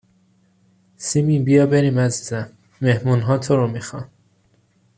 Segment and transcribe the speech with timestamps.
[0.97, 2.49] سیمین بیا بریم عزیزم
[2.81, 4.07] مهمون ها تو رو میخوان